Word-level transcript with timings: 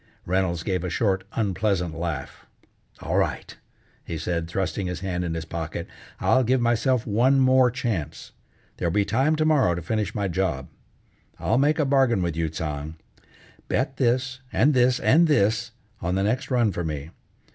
Reynolds 0.25 0.63
gave 0.63 0.83
a 0.83 0.89
short, 0.89 1.25
unpleasant 1.33 1.93
laugh. 1.93 2.47
"All 3.01 3.17
right," 3.17 3.55
he 4.03 4.17
said, 4.17 4.47
thrusting 4.47 4.87
his 4.87 5.01
hand 5.01 5.23
in 5.23 5.35
his 5.35 5.45
pocket. 5.45 5.87
"I'll 6.19 6.43
give 6.43 6.59
myself 6.59 7.05
one 7.05 7.39
more 7.39 7.69
chance. 7.69 8.31
There'll 8.77 8.91
be 8.91 9.05
time 9.05 9.35
to 9.35 9.45
morrow 9.45 9.75
to 9.75 9.81
finish 9.83 10.15
my 10.15 10.27
job. 10.27 10.69
I'll 11.39 11.59
make 11.59 11.77
a 11.77 11.85
bargain 11.85 12.23
with 12.23 12.35
you, 12.35 12.49
Tsang! 12.49 12.95
Bet 13.67 13.97
this, 13.97 14.39
and 14.51 14.73
this, 14.73 14.99
and 14.99 15.27
this, 15.27 15.69
on 16.01 16.15
the 16.15 16.23
next 16.23 16.49
run 16.49 16.71
for 16.71 16.83
me. 16.83 17.11